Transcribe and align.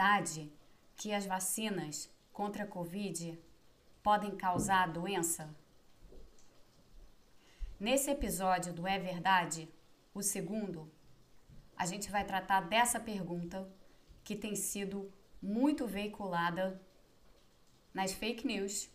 verdade 0.00 0.50
que 0.96 1.12
as 1.12 1.26
vacinas 1.26 2.10
contra 2.32 2.64
a 2.64 2.66
Covid 2.66 3.38
podem 4.02 4.34
causar 4.34 4.84
a 4.84 4.86
doença? 4.86 5.54
Nesse 7.78 8.10
episódio 8.10 8.72
do 8.72 8.86
É 8.86 8.98
Verdade, 8.98 9.68
o 10.14 10.22
segundo, 10.22 10.90
a 11.76 11.84
gente 11.84 12.10
vai 12.10 12.24
tratar 12.24 12.62
dessa 12.62 12.98
pergunta 12.98 13.70
que 14.24 14.34
tem 14.34 14.56
sido 14.56 15.12
muito 15.42 15.86
veiculada 15.86 16.80
nas 17.92 18.14
fake 18.14 18.46
news, 18.46 18.88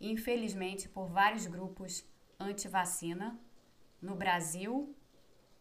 infelizmente 0.00 0.88
por 0.88 1.06
vários 1.06 1.46
grupos 1.46 2.04
anti-vacina 2.36 3.38
no 4.02 4.16
Brasil 4.16 4.92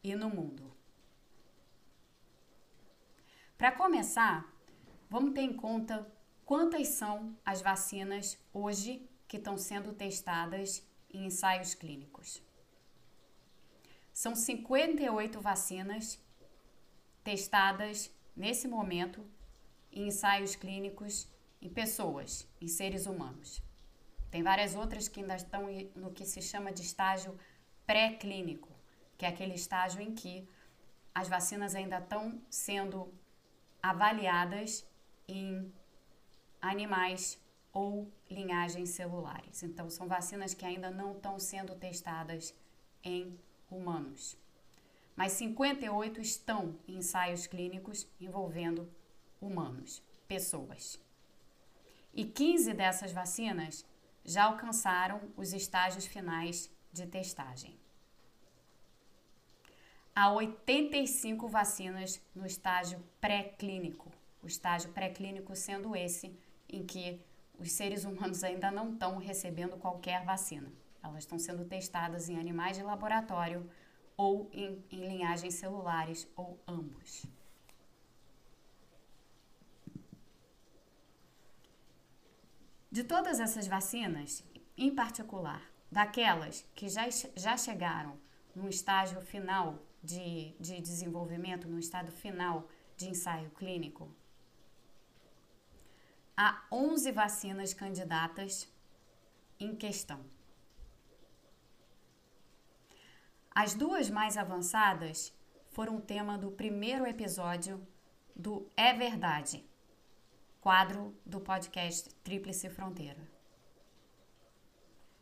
e 0.04 0.16
no 0.16 0.28
mundo. 0.28 0.79
Para 3.60 3.74
começar, 3.74 4.50
vamos 5.10 5.34
ter 5.34 5.42
em 5.42 5.52
conta 5.52 6.10
quantas 6.46 6.88
são 6.88 7.38
as 7.46 7.62
vacinas 7.62 8.38
hoje 8.54 9.06
que 9.28 9.36
estão 9.36 9.58
sendo 9.58 9.92
testadas 9.92 10.82
em 11.10 11.26
ensaios 11.26 11.74
clínicos. 11.74 12.42
São 14.14 14.34
58 14.34 15.42
vacinas 15.42 16.18
testadas 17.22 18.10
nesse 18.34 18.66
momento 18.66 19.30
em 19.92 20.08
ensaios 20.08 20.56
clínicos 20.56 21.28
em 21.62 21.68
pessoas, 21.68 22.48
em 22.62 22.68
seres 22.70 23.08
humanos. 23.08 23.62
Tem 24.32 24.42
várias 24.42 24.74
outras 24.74 25.10
que 25.10 25.20
ainda 25.20 25.36
estão 25.36 25.68
no 25.98 26.14
que 26.14 26.26
se 26.26 26.42
chama 26.42 26.72
de 26.72 26.84
estágio 26.84 27.38
pré-clínico, 27.86 28.70
que 29.18 29.26
é 29.26 29.28
aquele 29.28 29.56
estágio 29.56 30.02
em 30.02 30.16
que 30.16 30.48
as 31.14 31.28
vacinas 31.28 31.76
ainda 31.76 31.98
estão 31.98 32.42
sendo 32.50 33.14
avaliadas 33.82 34.86
em 35.28 35.72
animais 36.62 37.40
ou 37.72 38.12
linhagens 38.30 38.90
celulares. 38.90 39.64
Então, 39.64 39.90
são 39.90 40.08
vacinas 40.08 40.54
que 40.54 40.66
ainda 40.66 40.90
não 40.90 41.14
estão 41.14 41.40
sendo 41.40 41.76
testadas 41.76 42.54
em 43.04 43.40
humanos. 43.70 44.38
Mas 45.16 45.34
58 45.34 46.22
estão 46.22 46.76
em 46.88 46.98
ensaios 46.98 47.46
clínicos 47.46 48.08
envolvendo 48.20 48.90
humanos, 49.42 50.02
pessoas. 50.28 51.00
E 52.14 52.26
15 52.26 52.74
dessas 52.74 53.12
vacinas 53.12 53.86
já 54.24 54.46
alcançaram 54.46 55.22
os 55.36 55.54
estágios 55.54 56.06
finais 56.06 56.72
de 56.92 57.06
testagem. 57.06 57.78
Há 60.22 60.34
85 60.34 61.48
vacinas 61.48 62.22
no 62.36 62.46
estágio 62.46 63.02
pré-clínico, 63.22 64.12
o 64.44 64.48
estágio 64.48 64.92
pré-clínico 64.92 65.56
sendo 65.56 65.96
esse 65.96 66.38
em 66.68 66.86
que 66.86 67.26
os 67.58 67.72
seres 67.72 68.04
humanos 68.04 68.44
ainda 68.44 68.70
não 68.70 68.92
estão 68.92 69.18
recebendo 69.18 69.78
qualquer 69.78 70.26
vacina. 70.26 70.70
Elas 71.02 71.20
estão 71.20 71.40
sendo 71.40 71.64
testadas 71.64 72.28
em 72.28 72.38
animais 72.38 72.76
de 72.76 72.84
laboratório 72.84 73.72
ou 74.18 74.50
em, 74.52 74.84
em 74.92 75.08
linhagens 75.08 75.54
celulares 75.54 76.28
ou 76.36 76.62
ambos. 76.68 77.26
De 82.92 83.06
todas 83.06 83.40
essas 83.40 83.68
vacinas, 83.68 84.44
em 84.76 84.94
particular, 84.94 85.62
daquelas 85.90 86.68
que 86.76 86.90
já, 86.90 87.08
já 87.38 87.56
chegaram 87.56 88.20
no 88.54 88.68
estágio 88.68 89.22
final 89.22 89.80
de, 90.04 90.56
de 90.60 90.82
desenvolvimento, 90.82 91.68
no 91.68 91.80
estado 91.80 92.12
final 92.12 92.68
de 92.96 93.10
ensaio 93.10 93.50
clínico, 93.52 94.14
há 96.36 96.66
11 96.72 97.12
vacinas 97.12 97.74
candidatas 97.74 98.72
em 99.60 99.76
questão. 99.76 100.24
As 103.54 103.74
duas 103.74 104.10
mais 104.10 104.38
avançadas 104.38 105.34
foram 105.70 106.00
tema 106.00 106.38
do 106.38 106.52
primeiro 106.52 107.06
episódio 107.06 107.86
do 108.36 108.70
É 108.76 108.94
Verdade, 108.94 109.66
quadro 110.62 111.14
do 111.26 111.42
podcast 111.42 112.10
Tríplice 112.24 112.70
Fronteira. 112.70 113.30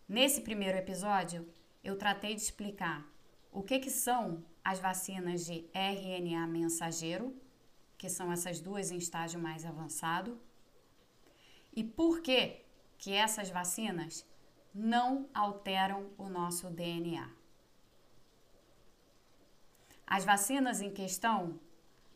Nesse 0.08 0.42
primeiro 0.42 0.78
episódio, 0.78 1.52
eu 1.84 1.98
tratei 1.98 2.36
de 2.36 2.42
explicar 2.42 3.06
o 3.52 3.64
que, 3.64 3.80
que 3.80 3.90
são 3.90 4.46
as 4.70 4.80
vacinas 4.80 5.46
de 5.46 5.66
RNA 5.74 6.46
mensageiro, 6.46 7.34
que 7.98 8.10
são 8.10 8.34
essas 8.34 8.60
duas 8.60 8.92
em 8.92 8.98
estágio 8.98 9.40
mais 9.40 9.66
avançado, 9.66 10.38
e 11.74 11.86
por 11.86 12.20
que, 12.20 12.66
que 12.98 13.14
essas 13.14 13.50
vacinas 13.50 14.26
não 14.76 15.30
alteram 15.34 16.12
o 16.18 16.28
nosso 16.28 16.70
DNA. 16.70 17.30
As 20.06 20.26
vacinas 20.26 20.82
em 20.82 20.92
questão 20.92 21.58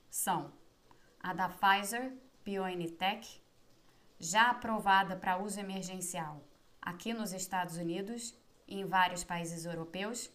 são 0.10 0.52
a 1.22 1.34
da 1.34 1.48
Pfizer 1.48 2.18
BioNTech, 2.44 3.42
já 4.20 4.50
aprovada 4.50 5.16
para 5.16 5.38
uso 5.38 5.58
emergencial 5.58 6.44
aqui 6.82 7.14
nos 7.14 7.32
Estados 7.32 7.78
Unidos 7.78 8.36
e 8.68 8.78
em 8.82 8.86
vários 8.86 9.24
países 9.24 9.64
europeus, 9.64 10.30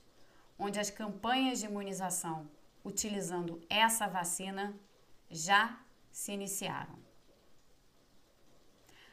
onde 0.58 0.78
as 0.78 0.90
campanhas 0.90 1.60
de 1.60 1.66
imunização 1.66 2.48
utilizando 2.84 3.60
essa 3.68 4.06
vacina 4.06 4.74
já 5.30 5.78
se 6.10 6.32
iniciaram. 6.32 6.96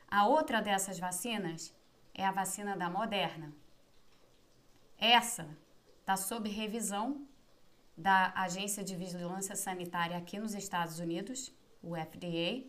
A 0.08 0.28
outra 0.28 0.62
dessas 0.62 1.00
vacinas 1.00 1.74
é 2.14 2.24
a 2.26 2.32
vacina 2.32 2.78
da 2.78 2.90
Moderna. 2.90 3.52
Essa 4.98 5.48
está 6.00 6.16
sob 6.16 6.48
revisão 6.50 7.28
da 7.98 8.32
Agência 8.36 8.84
de 8.84 8.96
Vigilância 8.96 9.56
Sanitária 9.56 10.18
aqui 10.18 10.40
nos 10.40 10.54
Estados 10.54 11.00
Unidos, 11.00 11.52
o 11.82 11.96
FDA, 11.96 12.64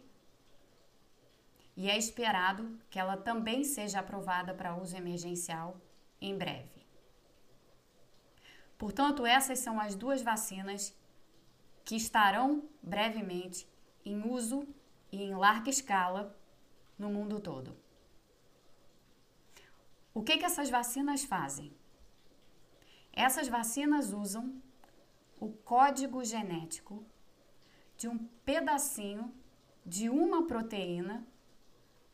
e 1.76 1.90
é 1.90 1.98
esperado 1.98 2.78
que 2.88 2.98
ela 2.98 3.16
também 3.16 3.62
seja 3.64 3.98
aprovada 3.98 4.54
para 4.54 4.76
uso 4.76 4.96
emergencial 4.96 5.76
em 6.20 6.36
breve. 6.36 6.73
Portanto, 8.78 9.24
essas 9.24 9.58
são 9.58 9.80
as 9.80 9.94
duas 9.94 10.22
vacinas 10.22 10.94
que 11.84 11.96
estarão 11.96 12.68
brevemente 12.82 13.66
em 14.04 14.28
uso 14.28 14.66
e 15.10 15.22
em 15.22 15.34
larga 15.34 15.70
escala 15.70 16.38
no 16.98 17.08
mundo 17.10 17.40
todo. 17.40 17.76
O 20.12 20.22
que, 20.22 20.36
que 20.38 20.44
essas 20.44 20.70
vacinas 20.70 21.24
fazem? 21.24 21.74
Essas 23.12 23.48
vacinas 23.48 24.12
usam 24.12 24.62
o 25.40 25.50
código 25.50 26.22
genético 26.24 27.04
de 27.96 28.08
um 28.08 28.18
pedacinho 28.44 29.34
de 29.84 30.08
uma 30.08 30.46
proteína 30.46 31.26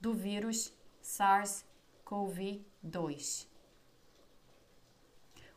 do 0.01 0.15
vírus 0.15 0.73
SARS-CoV-2. 1.03 3.50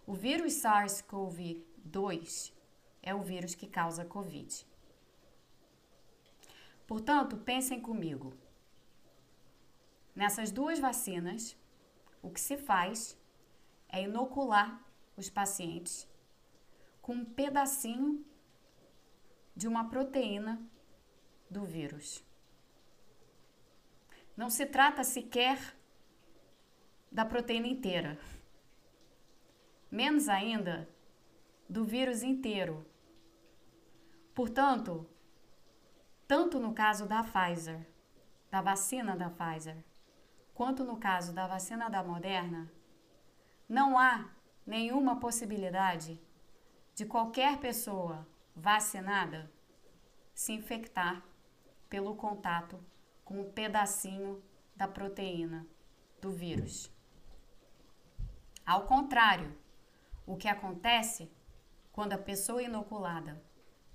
O 0.05 0.13
vírus 0.13 0.53
SARS-CoV-2 0.55 2.51
é 3.01 3.15
o 3.15 3.21
vírus 3.21 3.55
que 3.55 3.65
causa 3.65 4.03
Covid. 4.03 4.65
Portanto, 6.85 7.37
pensem 7.37 7.79
comigo. 7.79 8.33
Nessas 10.13 10.51
duas 10.51 10.77
vacinas, 10.77 11.55
o 12.21 12.29
que 12.29 12.39
se 12.39 12.57
faz 12.57 13.17
é 13.87 14.03
inocular 14.03 14.83
os 15.15 15.29
pacientes 15.29 16.05
com 17.01 17.13
um 17.13 17.25
pedacinho 17.25 18.25
de 19.55 19.67
uma 19.67 19.89
proteína 19.89 20.61
do 21.49 21.63
vírus. 21.63 22.23
Não 24.35 24.49
se 24.49 24.65
trata 24.65 25.03
sequer 25.03 25.77
da 27.11 27.23
proteína 27.23 27.67
inteira, 27.67 28.17
menos 29.93 30.27
ainda 30.27 30.89
do 31.69 31.85
vírus 31.85 32.23
inteiro. 32.23 32.83
Portanto, 34.33 35.07
tanto 36.27 36.59
no 36.59 36.73
caso 36.73 37.05
da 37.05 37.23
Pfizer, 37.23 37.87
da 38.49 38.59
vacina 38.59 39.15
da 39.15 39.29
Pfizer, 39.29 39.77
quanto 40.51 40.83
no 40.83 40.97
caso 40.97 41.31
da 41.31 41.45
vacina 41.45 41.89
da 41.89 42.03
Moderna, 42.03 42.71
não 43.69 43.95
há 43.95 44.31
nenhuma 44.65 45.19
possibilidade 45.19 46.19
de 46.95 47.05
qualquer 47.05 47.59
pessoa 47.59 48.27
vacinada 48.55 49.51
se 50.33 50.53
infectar 50.53 51.23
pelo 51.87 52.15
contato 52.15 52.83
com 53.23 53.41
um 53.41 53.51
pedacinho 53.51 54.43
da 54.75 54.87
proteína 54.87 55.67
do 56.19 56.31
vírus. 56.31 56.91
Ao 58.65 58.87
contrário, 58.87 59.55
o 60.25 60.35
que 60.35 60.47
acontece 60.47 61.31
quando 61.91 62.13
a 62.13 62.17
pessoa 62.17 62.63
inoculada 62.63 63.41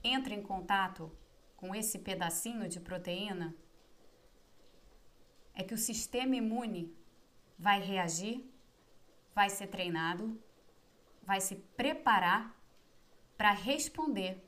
entra 0.03 0.35
em 0.35 0.43
contato 0.43 1.11
com 1.57 1.75
esse 1.75 1.99
pedacinho 1.99 2.69
de 2.69 2.79
proteína 2.79 3.55
é 5.55 5.65
que 5.65 5.75
o 5.75 5.79
sistema 5.79 6.37
imune 6.37 6.97
vai 7.59 7.81
reagir, 7.81 8.49
vai 9.35 9.51
ser 9.51 9.67
treinado, 9.67 10.41
vai 11.23 11.41
se 11.41 11.57
preparar 11.57 12.57
para 13.37 13.51
responder 13.51 14.45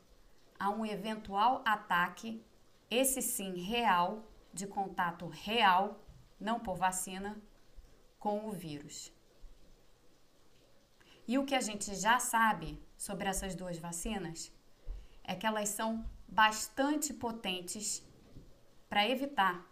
a 0.58 0.70
um 0.70 0.86
eventual 0.86 1.62
ataque, 1.64 2.44
esse 2.88 3.20
sim 3.20 3.60
real, 3.60 4.30
de 4.52 4.66
contato 4.66 5.26
real, 5.26 6.04
não 6.38 6.60
por 6.60 6.76
vacina, 6.76 7.40
com 8.18 8.46
o 8.46 8.52
vírus. 8.52 9.12
E 11.30 11.38
o 11.38 11.44
que 11.44 11.54
a 11.54 11.60
gente 11.60 11.94
já 11.94 12.18
sabe 12.18 12.68
sobre 12.98 13.28
essas 13.28 13.54
duas 13.54 13.78
vacinas 13.78 14.52
é 15.22 15.36
que 15.36 15.46
elas 15.46 15.68
são 15.68 16.04
bastante 16.26 17.14
potentes 17.14 18.04
para 18.88 19.08
evitar 19.08 19.64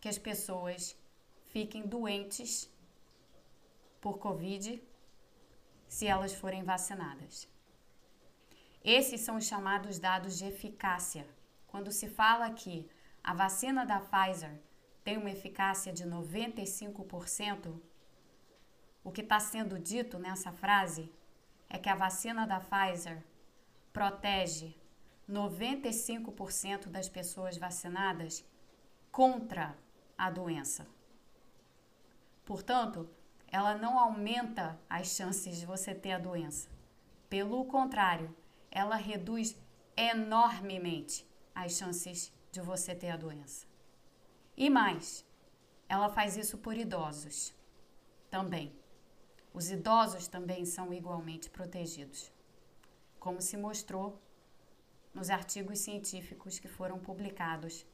que 0.00 0.08
as 0.08 0.16
pessoas 0.16 0.96
fiquem 1.46 1.82
doentes 1.84 2.70
por 4.00 4.18
Covid 4.18 4.80
se 5.88 6.06
elas 6.06 6.34
forem 6.34 6.62
vacinadas. 6.62 7.48
Esses 8.84 9.22
são 9.22 9.38
os 9.38 9.44
chamados 9.44 9.98
dados 9.98 10.38
de 10.38 10.44
eficácia. 10.44 11.26
Quando 11.66 11.90
se 11.90 12.08
fala 12.08 12.48
que 12.52 12.88
a 13.24 13.34
vacina 13.34 13.84
da 13.84 13.98
Pfizer 13.98 14.56
tem 15.02 15.16
uma 15.16 15.32
eficácia 15.32 15.92
de 15.92 16.04
95%, 16.04 17.82
o 19.04 19.10
que 19.10 19.20
está 19.20 19.40
sendo 19.40 19.78
dito 19.78 20.18
nessa 20.18 20.52
frase 20.52 21.10
é 21.68 21.78
que 21.78 21.88
a 21.88 21.94
vacina 21.94 22.46
da 22.46 22.60
Pfizer 22.60 23.22
protege 23.92 24.74
95% 25.28 26.88
das 26.88 27.08
pessoas 27.08 27.56
vacinadas 27.56 28.44
contra 29.10 29.76
a 30.16 30.30
doença. 30.30 30.86
Portanto, 32.44 33.08
ela 33.48 33.74
não 33.74 33.98
aumenta 33.98 34.78
as 34.88 35.08
chances 35.08 35.58
de 35.58 35.66
você 35.66 35.94
ter 35.94 36.12
a 36.12 36.18
doença. 36.18 36.68
Pelo 37.28 37.64
contrário, 37.64 38.34
ela 38.70 38.96
reduz 38.96 39.56
enormemente 39.96 41.26
as 41.54 41.72
chances 41.72 42.32
de 42.50 42.60
você 42.60 42.94
ter 42.94 43.10
a 43.10 43.16
doença. 43.16 43.66
E 44.56 44.70
mais, 44.70 45.24
ela 45.88 46.08
faz 46.08 46.36
isso 46.36 46.58
por 46.58 46.76
idosos 46.76 47.54
também. 48.30 48.81
Os 49.52 49.70
idosos 49.70 50.26
também 50.26 50.64
são 50.64 50.92
igualmente 50.92 51.50
protegidos, 51.50 52.32
como 53.20 53.40
se 53.42 53.56
mostrou 53.56 54.20
nos 55.14 55.28
artigos 55.28 55.80
científicos 55.80 56.58
que 56.58 56.68
foram 56.68 56.98
publicados 56.98 57.86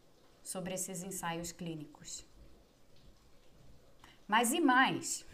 sobre 0.42 0.74
esses 0.74 1.02
ensaios 1.02 1.50
clínicos. 1.50 2.24
Mas 4.26 4.52
e 4.52 4.60
mais? 4.60 5.26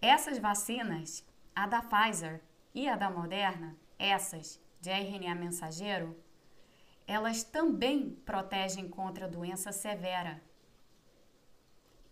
Essas 0.00 0.38
vacinas, 0.38 1.24
a 1.54 1.66
da 1.66 1.82
Pfizer 1.82 2.40
e 2.74 2.88
a 2.88 2.94
da 2.94 3.10
Moderna, 3.10 3.76
essas 3.98 4.60
de 4.80 4.90
RNA 4.90 5.34
mensageiro, 5.34 6.16
elas 7.06 7.42
também 7.42 8.10
protegem 8.24 8.88
contra 8.88 9.28
doença 9.28 9.72
severa 9.72 10.40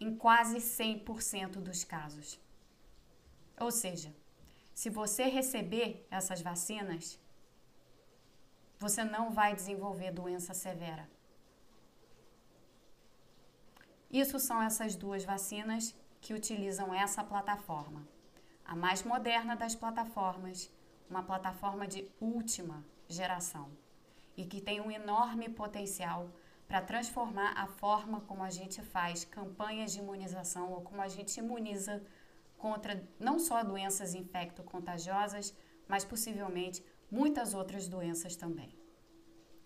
em 0.01 0.15
quase 0.17 0.59
100% 0.59 1.61
dos 1.61 1.85
casos. 1.85 2.41
Ou 3.61 3.71
seja, 3.71 4.15
se 4.75 4.89
você 4.89 5.25
receber 5.25 6.07
essas 6.11 6.41
vacinas, 6.41 7.21
você 8.79 9.03
não 9.05 9.31
vai 9.31 9.55
desenvolver 9.55 10.13
doença 10.13 10.55
severa. 10.55 11.09
Isso 14.11 14.39
são 14.39 14.63
essas 14.63 14.95
duas 14.95 15.25
vacinas 15.25 15.95
que 16.21 16.33
utilizam 16.33 16.95
essa 16.95 17.23
plataforma. 17.23 18.07
A 18.65 18.75
mais 18.77 19.03
moderna 19.03 19.57
das 19.57 19.75
plataformas, 19.75 20.71
uma 21.11 21.23
plataforma 21.23 21.87
de 21.87 22.09
última 22.21 22.85
geração 23.09 23.71
e 24.37 24.45
que 24.45 24.61
tem 24.61 24.81
um 24.81 24.91
enorme 24.91 25.49
potencial 25.49 26.31
para 26.69 26.83
transformar 26.83 27.53
a 27.57 27.67
forma 27.67 28.21
como 28.21 28.43
a 28.43 28.51
gente 28.51 28.83
faz 28.83 29.25
campanhas 29.25 29.93
de 29.93 29.99
imunização 29.99 30.71
ou 30.71 30.83
como 30.83 31.01
a 31.01 31.09
gente 31.09 31.39
imuniza 31.39 32.03
contra 32.59 33.09
não 33.19 33.39
só 33.39 33.63
doenças 33.63 34.15
infecto-contagiosas, 34.15 35.55
mas 35.87 36.05
possivelmente 36.05 36.85
muitas 37.11 37.55
outras 37.55 37.89
doenças 37.89 38.37
também. 38.37 38.77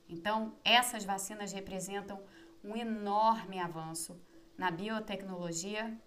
Então, 0.09 0.55
essas 0.62 1.05
vacinas 1.05 1.53
representam 1.53 2.23
um 2.62 2.77
enorme 2.77 3.59
avanço 3.59 4.21
na 4.56 4.71
biotecnologia 4.71 5.99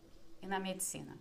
e 0.42 0.48
na 0.48 0.60
medicina. 0.60 1.18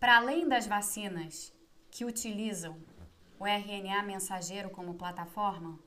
Para 0.00 0.16
além 0.16 0.46
das 0.48 0.66
vacinas 0.66 1.52
que 1.90 2.04
utilizam 2.04 2.80
o 3.38 3.46
RNA 3.46 4.02
mensageiro 4.02 4.68
como 4.70 4.94
plataforma, 4.94 5.78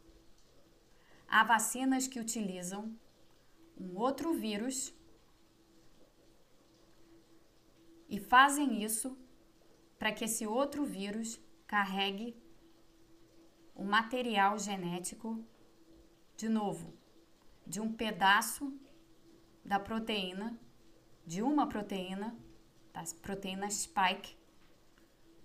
há 1.28 1.44
vacinas 1.44 2.08
que 2.08 2.20
utilizam 2.20 2.94
um 3.80 3.98
outro 3.98 4.34
vírus 4.34 4.94
e 8.12 8.20
fazem 8.20 8.84
isso 8.84 9.18
para 9.98 10.12
que 10.12 10.26
esse 10.26 10.46
outro 10.46 10.84
vírus 10.84 11.40
carregue 11.66 12.36
o 13.74 13.86
material 13.86 14.60
genético, 14.60 15.42
de 16.36 16.50
novo, 16.50 16.94
de 17.66 17.80
um 17.80 17.94
pedaço 17.94 18.78
da 19.64 19.80
proteína, 19.80 20.60
de 21.26 21.42
uma 21.42 21.70
proteína, 21.70 22.38
das 22.92 23.14
proteínas 23.14 23.76
spike 23.76 24.36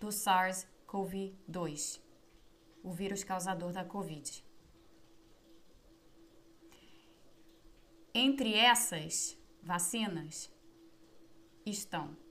do 0.00 0.08
SARS-CoV-2, 0.08 2.00
o 2.82 2.90
vírus 2.90 3.22
causador 3.22 3.70
da 3.70 3.84
Covid. 3.84 4.44
Entre 8.12 8.54
essas 8.54 9.38
vacinas 9.62 10.50
estão 11.64 12.25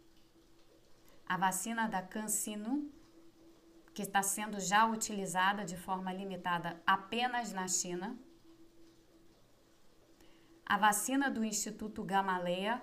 a 1.28 1.38
vacina 1.38 1.88
da 1.88 2.02
CanSino, 2.02 2.92
que 3.94 4.02
está 4.02 4.22
sendo 4.22 4.60
já 4.60 4.86
utilizada 4.86 5.64
de 5.64 5.78
forma 5.78 6.12
limitada 6.12 6.82
apenas 6.86 7.52
na 7.54 7.68
China, 7.68 8.18
a 10.66 10.78
vacina 10.78 11.30
do 11.30 11.44
Instituto 11.44 12.04
Gamaleya, 12.04 12.82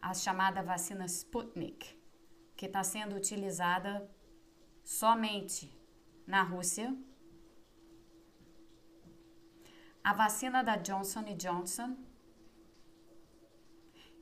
a 0.00 0.12
chamada 0.14 0.62
vacina 0.62 1.06
Sputnik, 1.06 1.96
que 2.56 2.66
está 2.66 2.82
sendo 2.82 3.14
utilizada 3.14 4.10
somente 4.82 5.72
na 6.26 6.42
Rússia, 6.42 6.96
a 10.02 10.12
vacina 10.12 10.64
da 10.64 10.76
Johnson 10.76 11.24
Johnson. 11.36 11.96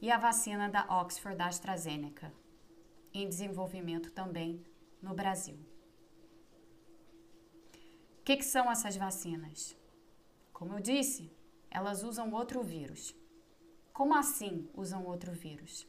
E 0.03 0.11
a 0.11 0.17
vacina 0.17 0.67
da 0.67 0.87
Oxford 0.89 1.39
AstraZeneca, 1.43 2.33
em 3.13 3.29
desenvolvimento 3.29 4.11
também 4.11 4.65
no 5.03 5.15
Brasil. 5.15 5.59
O 8.19 8.23
que, 8.23 8.37
que 8.37 8.45
são 8.45 8.71
essas 8.71 8.97
vacinas? 8.97 9.77
Como 10.53 10.75
eu 10.75 10.81
disse, 10.81 11.33
elas 11.71 12.03
usam 12.03 12.33
outro 12.33 12.63
vírus. 12.63 13.15
Como 13.93 14.15
assim 14.15 14.69
usam 14.75 15.05
outro 15.05 15.33
vírus? 15.33 15.87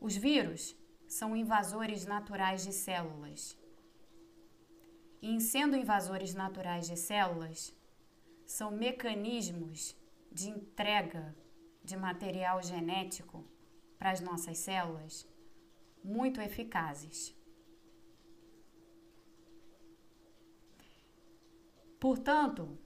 Os 0.00 0.16
vírus 0.16 0.76
são 1.06 1.36
invasores 1.36 2.04
naturais 2.04 2.64
de 2.64 2.72
células. 2.72 3.56
E 5.22 5.30
em 5.30 5.40
sendo 5.40 5.76
invasores 5.76 6.34
naturais 6.34 6.86
de 6.86 6.96
células, 6.96 7.74
são 8.44 8.70
mecanismos 8.70 9.96
de 10.30 10.50
entrega 10.50 11.34
de 11.82 11.96
material 11.96 12.62
genético 12.62 13.44
para 14.04 14.12
as 14.12 14.20
nossas 14.20 14.58
células 14.58 15.26
muito 16.04 16.38
eficazes. 16.38 17.34
Portanto, 21.98 22.78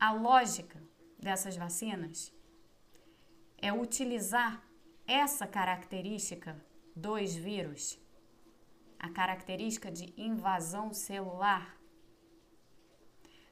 a 0.00 0.10
lógica 0.12 0.82
dessas 1.16 1.56
vacinas 1.56 2.34
é 3.56 3.72
utilizar 3.72 4.68
essa 5.06 5.46
característica 5.46 6.60
dos 6.96 7.32
vírus, 7.32 7.96
a 8.98 9.08
característica 9.08 9.92
de 9.92 10.12
invasão 10.20 10.92
celular, 10.92 11.80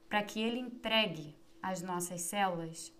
para 0.08 0.24
que 0.24 0.40
ele 0.40 0.58
entregue 0.58 1.38
às 1.62 1.82
nossas 1.82 2.22
células 2.22 2.92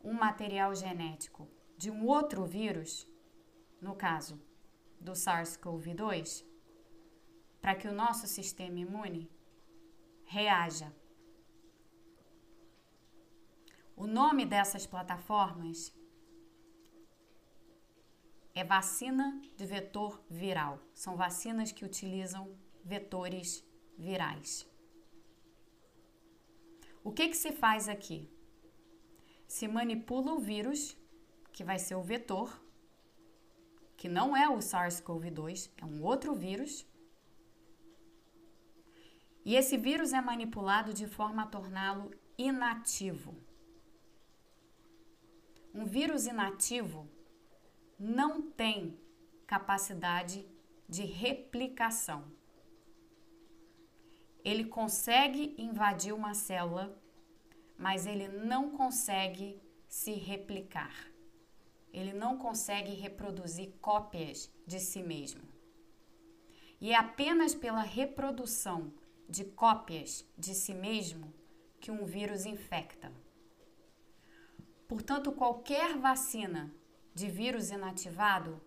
um 0.00 0.12
material 0.12 0.72
genético 0.76 1.55
de 1.76 1.90
um 1.90 2.06
outro 2.06 2.44
vírus, 2.44 3.06
no 3.80 3.94
caso 3.94 4.40
do 5.00 5.12
SARS-CoV-2, 5.12 6.44
para 7.60 7.74
que 7.74 7.88
o 7.88 7.92
nosso 7.92 8.26
sistema 8.26 8.78
imune 8.78 9.30
reaja. 10.24 10.92
O 13.94 14.06
nome 14.06 14.44
dessas 14.44 14.86
plataformas 14.86 15.92
é 18.54 18.64
vacina 18.64 19.40
de 19.56 19.66
vetor 19.66 20.22
viral. 20.30 20.80
São 20.94 21.16
vacinas 21.16 21.72
que 21.72 21.84
utilizam 21.84 22.56
vetores 22.84 23.64
virais. 23.98 24.66
O 27.04 27.12
que, 27.12 27.28
que 27.28 27.36
se 27.36 27.52
faz 27.52 27.88
aqui? 27.88 28.30
Se 29.46 29.68
manipula 29.68 30.32
o 30.32 30.40
vírus, 30.40 30.96
que 31.56 31.64
vai 31.64 31.78
ser 31.80 31.96
o 31.96 32.02
vetor, 32.02 32.48
que 33.96 34.08
não 34.08 34.36
é 34.36 34.48
o 34.48 34.58
SARS-CoV-2, 34.58 35.70
é 35.82 35.84
um 35.84 36.04
outro 36.04 36.32
vírus. 36.32 36.86
E 39.44 39.56
esse 39.56 39.76
vírus 39.76 40.12
é 40.12 40.20
manipulado 40.20 40.94
de 40.94 41.08
forma 41.08 41.42
a 41.42 41.46
torná-lo 41.46 42.12
inativo. 42.38 43.34
Um 45.74 45.84
vírus 45.84 46.26
inativo 46.26 47.08
não 47.98 48.32
tem 48.62 48.96
capacidade 49.44 50.46
de 50.88 51.02
replicação 51.02 52.36
ele 54.46 54.64
consegue 54.64 55.56
invadir 55.58 56.14
uma 56.14 56.32
célula, 56.32 56.96
mas 57.76 58.06
ele 58.06 58.28
não 58.28 58.70
consegue 58.70 59.60
se 59.88 60.12
replicar. 60.12 60.94
Ele 61.96 62.12
não 62.12 62.36
consegue 62.36 62.92
reproduzir 62.92 63.72
cópias 63.80 64.52
de 64.66 64.78
si 64.78 65.02
mesmo. 65.02 65.40
E 66.78 66.92
é 66.92 66.94
apenas 66.94 67.54
pela 67.54 67.80
reprodução 67.80 68.92
de 69.26 69.42
cópias 69.46 70.22
de 70.36 70.54
si 70.54 70.74
mesmo 70.74 71.32
que 71.80 71.90
um 71.90 72.04
vírus 72.04 72.44
infecta. 72.44 73.10
Portanto, 74.86 75.32
qualquer 75.32 75.96
vacina 75.96 76.70
de 77.14 77.30
vírus 77.30 77.70
inativado 77.70 78.60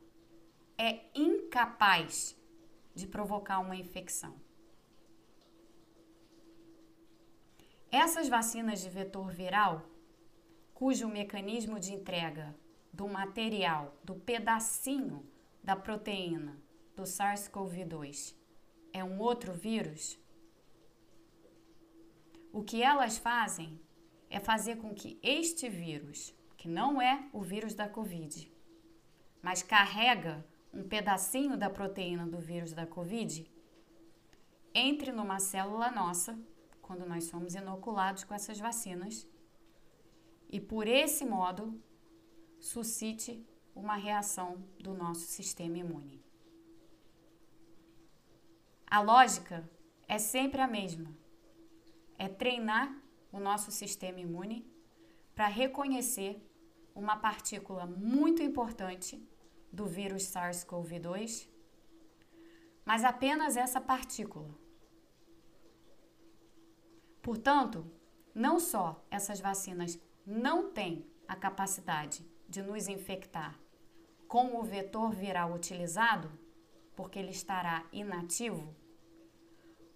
é 0.75 1.05
incapaz 1.13 2.35
de 2.95 3.05
provocar 3.05 3.59
uma 3.59 3.75
infecção. 3.75 4.33
Essas 7.91 8.27
vacinas 8.27 8.81
de 8.81 8.89
vetor 8.89 9.29
viral, 9.29 9.87
cujo 10.73 11.07
mecanismo 11.07 11.79
de 11.79 11.93
entrega 11.93 12.55
do 12.91 13.07
material, 13.07 13.97
do 14.03 14.15
pedacinho 14.15 15.25
da 15.63 15.75
proteína 15.75 16.57
do 16.95 17.03
SARS-CoV-2 17.03 18.35
é 18.91 19.03
um 19.03 19.19
outro 19.19 19.53
vírus, 19.53 20.19
o 22.51 22.63
que 22.63 22.81
elas 22.81 23.17
fazem 23.17 23.79
é 24.29 24.39
fazer 24.39 24.77
com 24.77 24.93
que 24.93 25.19
este 25.21 25.69
vírus, 25.69 26.35
que 26.57 26.67
não 26.67 27.01
é 27.01 27.29
o 27.31 27.41
vírus 27.41 27.73
da 27.73 27.87
Covid, 27.87 28.51
mas 29.41 29.61
carrega 29.61 30.45
um 30.73 30.83
pedacinho 30.83 31.55
da 31.57 31.69
proteína 31.69 32.27
do 32.27 32.39
vírus 32.39 32.73
da 32.73 32.85
Covid, 32.85 33.49
entre 34.73 35.11
numa 35.11 35.39
célula 35.39 35.91
nossa 35.91 36.39
quando 36.81 37.05
nós 37.05 37.25
somos 37.25 37.53
inoculados 37.53 38.23
com 38.23 38.33
essas 38.33 38.59
vacinas 38.59 39.27
e, 40.49 40.59
por 40.59 40.87
esse 40.87 41.23
modo, 41.23 41.79
suscite 42.59 43.45
uma 43.75 43.95
reação 43.95 44.63
do 44.79 44.93
nosso 44.93 45.21
sistema 45.21 45.77
imune. 45.77 46.23
A 48.87 49.01
lógica 49.01 49.69
é 50.07 50.17
sempre 50.17 50.61
a 50.61 50.67
mesma: 50.67 51.15
é 52.17 52.27
treinar 52.27 52.93
o 53.31 53.39
nosso 53.39 53.71
sistema 53.71 54.19
imune 54.19 54.65
para 55.35 55.47
reconhecer 55.47 56.45
uma 56.93 57.15
partícula 57.15 57.85
muito 57.85 58.41
importante 58.41 59.21
do 59.71 59.85
vírus 59.85 60.23
SARS-CoV-2, 60.23 61.47
mas 62.83 63.03
apenas 63.03 63.55
essa 63.55 63.79
partícula 63.79 64.49
Portanto, 67.21 67.85
não 68.33 68.59
só 68.59 69.05
essas 69.11 69.39
vacinas 69.39 69.99
não 70.25 70.71
têm 70.71 71.05
a 71.27 71.35
capacidade 71.35 72.25
de 72.49 72.61
nos 72.61 72.87
infectar 72.87 73.57
com 74.27 74.57
o 74.59 74.63
vetor 74.63 75.11
viral 75.11 75.53
utilizado, 75.53 76.31
porque 76.95 77.17
ele 77.17 77.31
estará 77.31 77.85
inativo, 77.91 78.75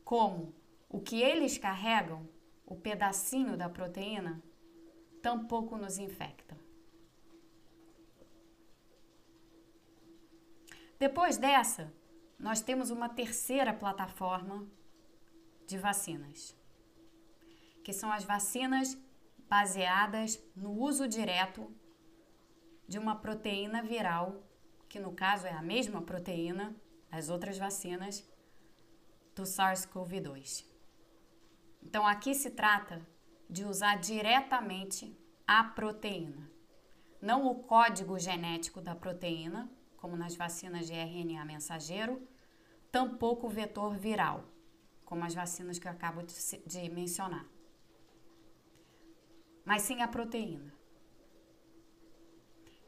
como 0.03 0.53
o 0.87 1.01
que 1.01 1.21
eles 1.21 1.57
carregam, 1.57 2.27
o 2.65 2.75
pedacinho 2.75 3.57
da 3.57 3.69
proteína, 3.69 4.41
tampouco 5.21 5.77
nos 5.77 5.97
infecta. 5.97 6.57
Depois 10.97 11.37
dessa, 11.37 11.93
nós 12.39 12.61
temos 12.61 12.89
uma 12.89 13.09
terceira 13.09 13.73
plataforma 13.73 14.65
de 15.67 15.77
vacinas 15.77 16.55
que 17.83 17.91
são 17.91 18.11
as 18.11 18.23
vacinas 18.23 18.97
baseadas 19.49 20.41
no 20.55 20.71
uso 20.71 21.07
direto 21.07 21.69
de 22.87 22.97
uma 22.97 23.15
proteína 23.15 23.81
viral, 23.81 24.43
que 24.87 24.99
no 24.99 25.13
caso 25.13 25.47
é 25.47 25.51
a 25.51 25.61
mesma 25.61 26.01
proteína 26.01 26.75
das 27.09 27.29
outras 27.29 27.57
vacinas 27.57 28.27
do 29.35 29.43
SARS-CoV-2. 29.43 30.65
Então 31.81 32.05
aqui 32.05 32.33
se 32.33 32.51
trata 32.51 33.05
de 33.49 33.65
usar 33.65 33.97
diretamente 33.97 35.17
a 35.45 35.63
proteína, 35.63 36.49
não 37.21 37.45
o 37.47 37.63
código 37.63 38.17
genético 38.17 38.81
da 38.81 38.95
proteína, 38.95 39.69
como 39.97 40.15
nas 40.15 40.35
vacinas 40.35 40.87
de 40.87 40.93
RNA 40.93 41.45
mensageiro, 41.45 42.27
tampouco 42.91 43.47
o 43.47 43.49
vetor 43.49 43.97
viral, 43.97 44.43
como 45.05 45.23
as 45.23 45.33
vacinas 45.33 45.79
que 45.79 45.87
eu 45.87 45.91
acabo 45.91 46.21
de 46.23 46.89
mencionar 46.89 47.47
mas 49.65 49.81
sim 49.83 50.01
a 50.01 50.07
proteína. 50.07 50.73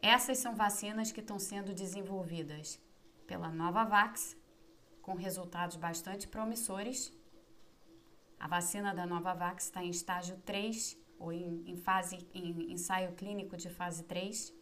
Essas 0.08 0.38
são 0.38 0.56
vacinas 0.56 1.12
que 1.12 1.20
estão 1.20 1.40
sendo 1.40 1.74
desenvolvidas 1.74 2.80
pela 3.26 3.50
Novavax, 3.50 4.38
com 5.02 5.16
resultados 5.16 5.78
bastante 5.78 6.28
promissores. 6.28 7.12
A 8.40 8.48
vacina 8.48 8.94
da 8.94 9.08
Novavax 9.08 9.64
está 9.64 9.84
em 9.84 9.90
estágio 9.90 10.38
3, 10.46 10.96
ou 11.18 11.34
em, 11.34 11.64
em, 11.66 11.76
fase, 11.76 12.20
em 12.36 12.72
ensaio 12.72 13.14
clínico 13.14 13.58
de 13.58 13.68
fase 13.68 14.04
3. 14.04 14.54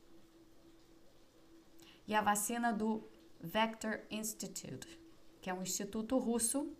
E 2.07 2.15
a 2.15 2.21
vacina 2.21 2.71
do 2.71 3.05
Vector 3.41 3.99
Institute, 4.09 4.97
que 5.41 5.49
é 5.49 5.53
um 5.53 5.61
instituto 5.61 6.17
russo 6.19 6.73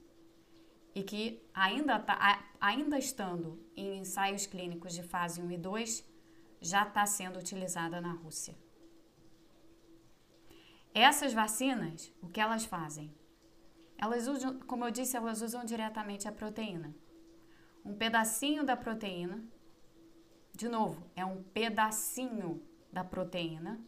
e 0.95 1.03
que 1.03 1.45
ainda, 1.53 1.99
tá, 1.99 2.45
ainda 2.61 2.97
estando 2.97 3.61
em 3.75 3.99
ensaios 3.99 4.45
clínicos 4.45 4.93
de 4.93 5.03
fase 5.03 5.41
1 5.41 5.51
e 5.51 5.57
2, 5.57 6.12
já 6.63 6.83
está 6.83 7.05
sendo 7.05 7.37
utilizada 7.37 7.99
na 7.99 8.13
Rússia. 8.13 8.57
Essas 10.93 11.33
vacinas, 11.33 12.13
o 12.21 12.29
que 12.29 12.39
elas 12.39 12.63
fazem? 12.63 13.13
Elas 13.97 14.27
usam, 14.27 14.59
como 14.61 14.85
eu 14.85 14.91
disse, 14.91 15.17
elas 15.17 15.41
usam 15.41 15.65
diretamente 15.65 16.25
a 16.25 16.31
proteína. 16.31 16.95
Um 17.83 17.93
pedacinho 17.93 18.63
da 18.63 18.77
proteína, 18.77 19.43
de 20.53 20.69
novo, 20.69 21.05
é 21.17 21.25
um 21.25 21.43
pedacinho 21.43 22.65
da 22.91 23.03
proteína, 23.03 23.83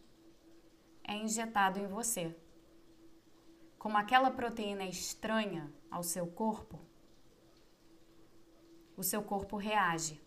é 1.02 1.16
injetado 1.16 1.78
em 1.78 1.86
você. 1.86 2.36
Como 3.78 3.96
aquela 3.96 4.30
proteína 4.30 4.82
é 4.82 4.88
estranha 4.88 5.72
ao 5.90 6.02
seu 6.02 6.26
corpo, 6.26 6.78
o 8.96 9.02
seu 9.02 9.22
corpo 9.22 9.56
reage, 9.56 10.20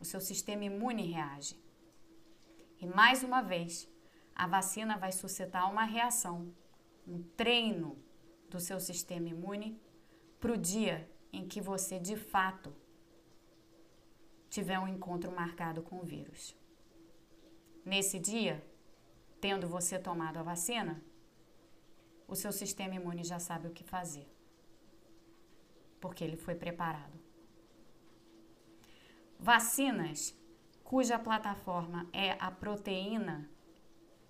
o 0.00 0.04
seu 0.04 0.20
sistema 0.20 0.64
imune 0.64 1.02
reage. 1.12 1.59
E 2.80 2.86
mais 2.86 3.22
uma 3.22 3.42
vez, 3.42 3.88
a 4.34 4.46
vacina 4.46 4.96
vai 4.96 5.12
suscitar 5.12 5.70
uma 5.70 5.84
reação, 5.84 6.50
um 7.06 7.22
treino 7.36 8.02
do 8.48 8.58
seu 8.58 8.80
sistema 8.80 9.28
imune 9.28 9.78
para 10.40 10.52
o 10.52 10.56
dia 10.56 11.08
em 11.32 11.46
que 11.46 11.60
você 11.60 11.98
de 11.98 12.16
fato 12.16 12.74
tiver 14.48 14.78
um 14.78 14.88
encontro 14.88 15.30
marcado 15.30 15.82
com 15.82 16.00
o 16.00 16.04
vírus. 16.04 16.56
Nesse 17.84 18.18
dia, 18.18 18.64
tendo 19.40 19.68
você 19.68 19.98
tomado 19.98 20.38
a 20.38 20.42
vacina, 20.42 21.02
o 22.26 22.34
seu 22.34 22.50
sistema 22.50 22.94
imune 22.94 23.24
já 23.24 23.38
sabe 23.38 23.68
o 23.68 23.72
que 23.72 23.84
fazer, 23.84 24.26
porque 26.00 26.24
ele 26.24 26.36
foi 26.36 26.54
preparado. 26.54 27.18
Vacinas 29.38 30.34
cuja 30.90 31.20
plataforma 31.20 32.10
é 32.12 32.32
a 32.40 32.50
proteína 32.50 33.48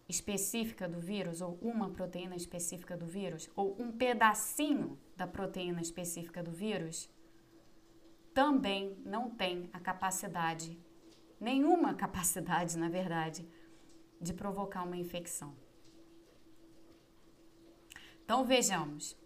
específica 0.06 0.86
do 0.86 1.00
vírus, 1.00 1.40
ou 1.40 1.58
uma 1.62 1.88
proteína 1.88 2.36
específica 2.36 2.98
do 2.98 3.06
vírus, 3.06 3.48
ou 3.56 3.80
um 3.80 3.90
pedacinho 3.90 5.00
da 5.16 5.26
proteína 5.26 5.80
específica 5.80 6.42
do 6.42 6.52
vírus, 6.52 7.08
também 8.34 8.94
não 9.06 9.30
tem 9.30 9.70
a 9.72 9.80
capacidade, 9.80 10.78
nenhuma 11.40 11.94
capacidade, 12.04 12.76
na 12.76 12.90
verdade, 12.90 13.48
de 14.20 14.34
provocar 14.34 14.82
uma 14.82 14.98
infecção. 14.98 15.56
Então 18.22 18.44
vejamos, 18.44 19.16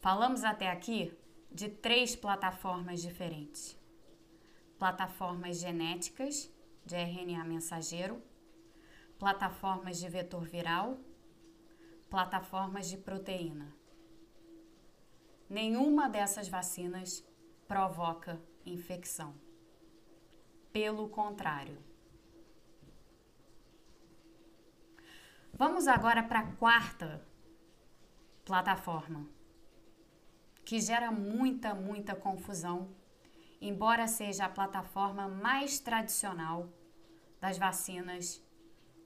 falamos 0.00 0.42
até 0.42 0.68
aqui 0.68 1.16
de 1.52 1.68
três 1.68 2.16
plataformas 2.16 3.00
diferentes: 3.00 3.78
plataformas 4.76 5.60
genéticas 5.60 6.52
de 6.84 6.96
RNA 6.96 7.44
mensageiro, 7.44 8.22
plataformas 9.18 9.98
de 9.98 10.08
vetor 10.08 10.44
viral, 10.44 10.98
plataformas 12.08 12.88
de 12.88 12.96
proteína. 12.96 13.74
Nenhuma 15.48 16.08
dessas 16.08 16.48
vacinas 16.48 17.24
provoca 17.66 18.40
infecção. 18.64 19.34
Pelo 20.72 21.08
contrário. 21.08 21.78
Vamos 25.52 25.86
agora 25.86 26.22
para 26.22 26.40
a 26.40 26.52
quarta 26.52 27.22
plataforma, 28.44 29.28
que 30.64 30.80
gera 30.80 31.10
muita, 31.10 31.74
muita 31.74 32.14
confusão, 32.14 32.88
embora 33.60 34.06
seja 34.06 34.46
a 34.46 34.48
plataforma 34.48 35.28
mais 35.28 35.78
tradicional 35.78 36.68
das 37.40 37.58
vacinas 37.58 38.42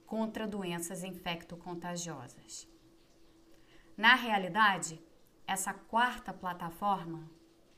contra 0.05 0.47
doenças 0.47 1.03
infecto-contagiosas. 1.03 2.67
Na 3.97 4.15
realidade, 4.15 5.01
essa 5.47 5.73
quarta 5.73 6.33
plataforma, 6.33 7.29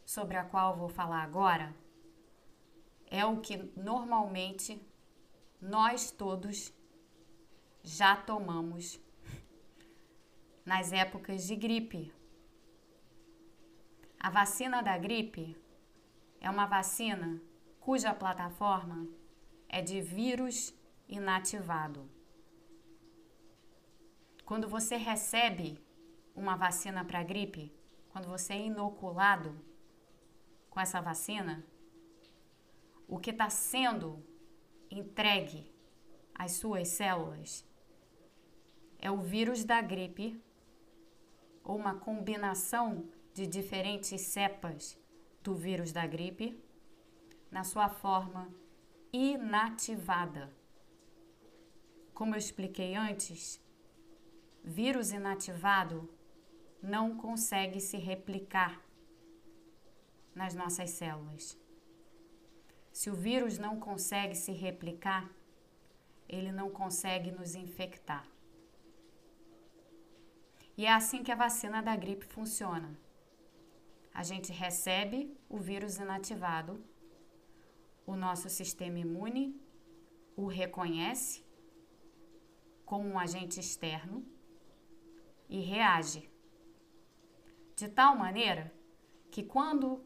sobre 0.06 0.38
a 0.38 0.44
qual 0.44 0.78
vou 0.78 0.90
falar 0.90 1.24
agora, 1.24 1.76
é 3.10 3.26
o 3.26 3.40
que 3.40 3.58
normalmente 3.76 4.82
nós 5.62 6.12
todos 6.12 6.74
já 7.84 8.16
tomamos 8.16 9.00
nas 10.66 10.92
épocas 10.92 11.46
de 11.46 11.56
gripe. 11.56 12.14
A 14.20 14.30
vacina 14.30 14.82
da 14.82 14.98
gripe 14.98 15.56
é 16.40 16.50
uma 16.50 16.66
vacina 16.66 17.42
cuja 17.80 18.14
plataforma 18.14 19.08
é 19.70 19.82
de 19.82 20.02
vírus 20.02 20.74
inativado. 21.08 22.10
Quando 24.46 24.68
você 24.68 24.96
recebe 24.96 25.80
uma 26.36 26.56
vacina 26.56 27.04
para 27.04 27.24
gripe, 27.24 27.74
quando 28.10 28.28
você 28.28 28.54
é 28.54 28.66
inoculado 28.66 29.60
com 30.70 30.80
essa 30.80 31.02
vacina, 31.02 31.66
o 33.08 33.18
que 33.20 33.32
está 33.32 33.50
sendo 33.50 34.24
entregue 34.92 35.72
às 36.34 36.54
suas 36.54 36.88
células 36.90 37.66
é 39.00 39.10
o 39.10 39.18
vírus 39.18 39.64
da 39.64 39.82
gripe 39.82 40.42
ou 41.64 41.76
uma 41.76 41.96
combinação 41.96 43.08
de 43.34 43.46
diferentes 43.46 44.22
cepas 44.22 44.98
do 45.48 45.56
vírus 45.56 45.94
da 45.94 46.06
gripe 46.06 46.62
na 47.50 47.64
sua 47.64 47.88
forma 47.88 48.54
inativada. 49.14 50.54
Como 52.14 52.36
eu 52.36 52.38
expliquei 52.38 52.98
antes, 52.98 53.58
vírus 54.62 55.14
inativado 55.14 56.10
não 56.84 57.16
consegue 57.16 57.80
se 57.80 57.96
replicar 57.96 58.82
nas 60.36 60.54
nossas 60.54 60.90
células. 60.90 61.58
Se 62.92 63.10
o 63.10 63.16
vírus 63.16 63.58
não 63.58 63.80
consegue 63.80 64.36
se 64.36 64.52
replicar, 64.52 65.32
ele 66.28 66.52
não 66.52 66.70
consegue 66.70 67.32
nos 67.32 67.56
infectar. 67.56 68.28
E 70.76 70.86
é 70.86 70.92
assim 70.92 71.24
que 71.24 71.32
a 71.32 71.36
vacina 71.36 71.82
da 71.82 71.96
gripe 71.96 72.26
funciona. 72.26 73.07
A 74.18 74.24
gente 74.24 74.52
recebe 74.52 75.18
o 75.48 75.60
vírus 75.60 75.98
inativado, 75.98 76.84
o 78.04 78.16
nosso 78.16 78.50
sistema 78.50 78.98
imune 78.98 79.62
o 80.36 80.48
reconhece 80.48 81.46
como 82.84 83.08
um 83.08 83.20
agente 83.20 83.60
externo 83.60 84.26
e 85.48 85.60
reage. 85.60 86.28
De 87.76 87.88
tal 87.88 88.16
maneira 88.16 88.74
que 89.30 89.44
quando 89.44 90.04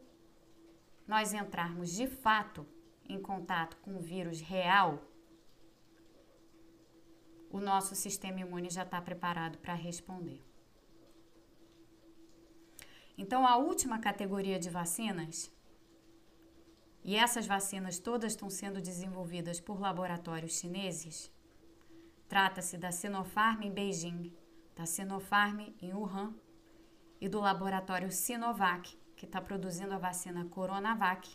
nós 1.08 1.34
entrarmos 1.34 1.89
de 1.91 2.06
fato 2.06 2.67
em 3.08 3.21
contato 3.21 3.78
com 3.78 3.95
o 3.95 4.02
vírus 4.02 4.41
real, 4.41 5.02
o 7.50 7.62
nosso 7.62 7.95
sistema 7.95 8.41
imune 8.41 8.69
já 8.69 8.84
está 8.84 9.02
preparado 9.02 9.58
para 9.60 9.74
responder. 9.74 10.50
Então, 13.21 13.45
a 13.45 13.55
última 13.55 13.99
categoria 13.99 14.57
de 14.57 14.67
vacinas, 14.67 15.53
e 17.03 17.15
essas 17.15 17.45
vacinas 17.45 17.99
todas 17.99 18.31
estão 18.31 18.49
sendo 18.49 18.81
desenvolvidas 18.81 19.60
por 19.60 19.79
laboratórios 19.79 20.53
chineses, 20.53 21.31
trata-se 22.27 22.79
da 22.79 22.91
Sinopharm 22.91 23.62
em 23.62 23.71
Beijing, 23.71 24.36
da 24.75 24.88
Sinopharm 24.88 25.60
em 25.79 25.93
Wuhan 25.93 26.34
e 27.21 27.29
do 27.29 27.39
laboratório 27.39 28.12
Sinovac, 28.12 28.97
que 29.15 29.25
está 29.25 29.39
produzindo 29.39 29.93
a 29.93 29.99
vacina 29.99 30.45
Coronavac 30.45 31.29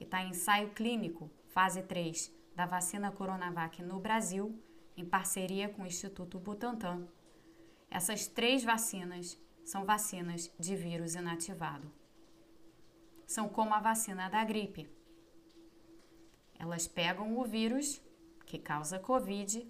e 0.00 0.04
está 0.04 0.22
em 0.22 0.30
ensaio 0.30 0.70
clínico, 0.70 1.30
fase 1.48 1.82
3, 1.82 2.32
da 2.54 2.64
vacina 2.64 3.12
Coronavac 3.12 3.82
no 3.82 4.00
Brasil, 4.00 4.58
em 4.96 5.04
parceria 5.04 5.68
com 5.68 5.82
o 5.82 5.86
Instituto 5.86 6.38
Butantan. 6.38 7.06
Essas 7.90 8.26
três 8.26 8.64
vacinas 8.64 9.38
são 9.66 9.84
vacinas 9.84 10.50
de 10.58 10.74
vírus 10.74 11.14
inativado. 11.14 11.92
São 13.26 13.48
como 13.48 13.74
a 13.74 13.80
vacina 13.80 14.30
da 14.30 14.42
gripe. 14.44 14.88
Elas 16.58 16.88
pegam 16.88 17.36
o 17.38 17.44
vírus 17.44 18.00
que 18.46 18.58
causa 18.58 18.98
Covid 18.98 19.68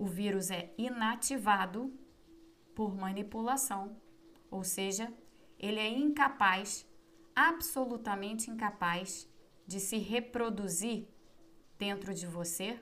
o 0.00 0.06
vírus 0.06 0.50
é 0.50 0.72
inativado 0.78 1.92
por 2.74 2.96
manipulação, 2.96 4.00
ou 4.50 4.64
seja, 4.64 5.12
ele 5.58 5.78
é 5.78 5.90
incapaz, 5.90 6.88
absolutamente 7.36 8.50
incapaz, 8.50 9.28
de 9.66 9.78
se 9.78 9.98
reproduzir 9.98 11.06
dentro 11.78 12.14
de 12.14 12.26
você, 12.26 12.80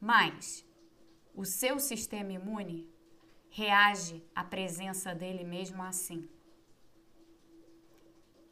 mas 0.00 0.66
o 1.34 1.44
seu 1.44 1.78
sistema 1.78 2.32
imune 2.32 2.88
reage 3.50 4.24
à 4.34 4.44
presença 4.44 5.14
dele 5.14 5.44
mesmo 5.44 5.82
assim. 5.82 6.28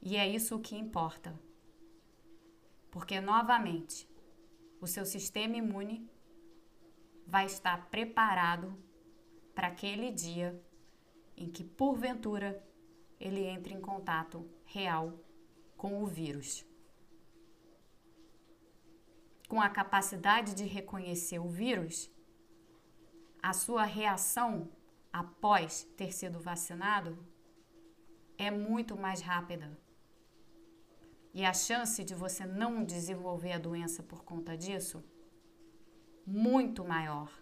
E 0.03 0.17
é 0.17 0.29
isso 0.29 0.59
que 0.61 0.77
importa. 0.77 1.38
Porque, 2.91 3.21
novamente, 3.21 4.09
o 4.81 4.87
seu 4.87 5.05
sistema 5.05 5.57
imune 5.57 6.09
vai 7.27 7.47
estar 7.47 7.91
preparado 7.91 8.77
para 9.55 9.69
aquele 9.69 10.11
dia 10.11 10.61
em 11.37 11.51
que, 11.51 11.62
porventura, 11.62 12.64
ele 13.21 13.45
entre 13.45 13.75
em 13.75 13.81
contato 13.81 14.49
real 14.64 15.12
com 15.77 16.03
o 16.03 16.07
vírus. 16.07 16.64
Com 19.49 19.61
a 19.61 19.69
capacidade 19.69 20.55
de 20.55 20.64
reconhecer 20.64 21.38
o 21.38 21.49
vírus, 21.49 22.11
a 23.49 23.55
sua 23.55 23.85
reação 23.85 24.69
após 25.11 25.85
ter 25.97 26.13
sido 26.13 26.39
vacinado 26.39 27.19
é 28.37 28.51
muito 28.51 28.95
mais 28.95 29.23
rápida. 29.23 29.75
E 31.33 31.47
a 31.47 31.55
chance 31.55 32.05
de 32.05 32.15
você 32.15 32.45
não 32.45 32.85
desenvolver 32.85 33.53
a 33.53 33.59
doença 33.59 34.03
por 34.03 34.23
conta 34.23 34.55
disso 34.55 35.03
muito 36.27 36.85
maior 36.85 37.33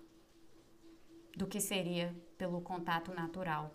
do 1.37 1.45
que 1.45 1.61
seria 1.61 2.15
pelo 2.39 2.61
contato 2.61 3.13
natural, 3.13 3.75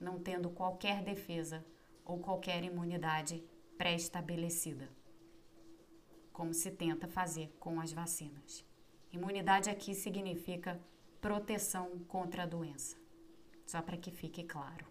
não 0.00 0.18
tendo 0.18 0.50
qualquer 0.50 1.00
defesa 1.04 1.64
ou 2.04 2.18
qualquer 2.18 2.64
imunidade 2.64 3.44
pré-estabelecida, 3.76 4.90
como 6.32 6.52
se 6.52 6.72
tenta 6.72 7.06
fazer 7.06 7.54
com 7.60 7.80
as 7.80 7.92
vacinas. 7.92 8.64
Imunidade 9.12 9.70
aqui 9.70 9.94
significa 9.94 10.80
proteção 11.20 11.98
contra 12.06 12.44
a 12.44 12.46
doença, 12.46 12.96
só 13.66 13.82
para 13.82 13.96
que 13.96 14.10
fique 14.10 14.44
claro. 14.44 14.86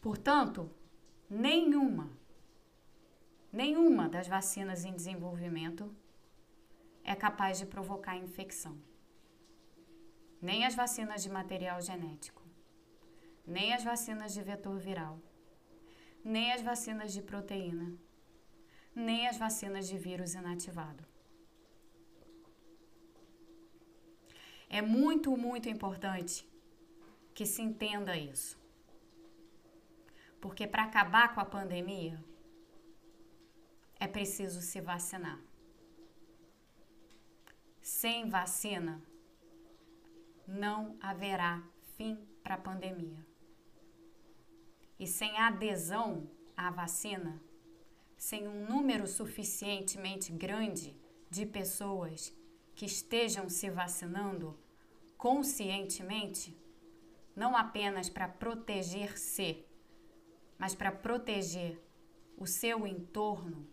Portanto, 0.00 0.70
nenhuma, 1.28 2.10
nenhuma 3.52 4.08
das 4.08 4.28
vacinas 4.28 4.84
em 4.84 4.94
desenvolvimento 4.94 5.94
é 7.04 7.14
capaz 7.14 7.58
de 7.58 7.66
provocar 7.66 8.16
infecção. 8.16 8.80
Nem 10.40 10.64
as 10.64 10.74
vacinas 10.74 11.22
de 11.22 11.30
material 11.30 11.80
genético, 11.80 12.42
nem 13.46 13.72
as 13.72 13.82
vacinas 13.82 14.32
de 14.32 14.42
vetor 14.42 14.78
viral, 14.78 15.20
nem 16.24 16.52
as 16.52 16.62
vacinas 16.62 17.12
de 17.12 17.22
proteína, 17.22 17.96
nem 18.94 19.28
as 19.28 19.36
vacinas 19.36 19.86
de 19.86 19.96
vírus 19.96 20.34
inativado. 20.34 21.15
É 24.68 24.82
muito, 24.82 25.36
muito 25.36 25.68
importante 25.68 26.48
que 27.34 27.46
se 27.46 27.62
entenda 27.62 28.16
isso. 28.16 28.58
Porque 30.40 30.66
para 30.66 30.84
acabar 30.84 31.34
com 31.34 31.40
a 31.40 31.44
pandemia, 31.44 32.22
é 33.98 34.06
preciso 34.06 34.60
se 34.60 34.80
vacinar. 34.80 35.40
Sem 37.80 38.28
vacina, 38.28 39.02
não 40.46 40.96
haverá 41.00 41.62
fim 41.96 42.18
para 42.42 42.54
a 42.54 42.58
pandemia. 42.58 43.24
E 44.98 45.06
sem 45.06 45.36
adesão 45.38 46.28
à 46.56 46.70
vacina, 46.70 47.40
sem 48.16 48.48
um 48.48 48.66
número 48.66 49.06
suficientemente 49.06 50.32
grande 50.32 50.96
de 51.30 51.44
pessoas 51.44 52.34
que 52.76 52.84
estejam 52.84 53.48
se 53.48 53.70
vacinando 53.70 54.56
conscientemente, 55.16 56.54
não 57.34 57.56
apenas 57.56 58.10
para 58.10 58.28
proteger-se, 58.28 59.64
mas 60.58 60.74
para 60.74 60.92
proteger 60.92 61.82
o 62.36 62.46
seu 62.46 62.86
entorno, 62.86 63.66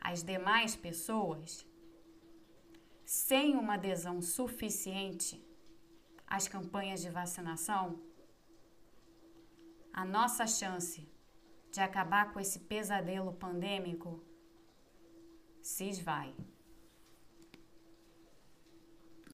as 0.00 0.22
demais 0.22 0.76
pessoas, 0.76 1.66
sem 3.04 3.56
uma 3.56 3.74
adesão 3.74 4.22
suficiente 4.22 5.44
às 6.26 6.46
campanhas 6.46 7.02
de 7.02 7.10
vacinação, 7.10 8.00
a 9.92 10.04
nossa 10.04 10.46
chance 10.46 11.08
de 11.72 11.80
acabar 11.80 12.32
com 12.32 12.38
esse 12.38 12.60
pesadelo 12.60 13.32
pandêmico 13.32 14.22
se 15.60 15.88
esvai. 15.88 16.34